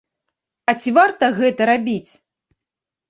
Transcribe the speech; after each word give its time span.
А 0.71 0.73
ці 0.81 0.93
варта 0.97 1.29
гэта 1.41 1.61
рабіць? 1.73 2.11